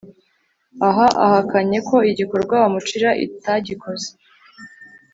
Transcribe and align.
aba 0.87 1.07
ahakanye 1.25 1.79
ko 1.87 1.97
igikorwa 2.11 2.53
bamucira 2.63 3.09
atagikoze 3.25 4.07